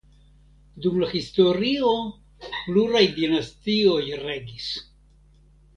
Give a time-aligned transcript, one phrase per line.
[0.85, 1.91] Dum la historio
[2.57, 4.73] pluraj dinastioj regis.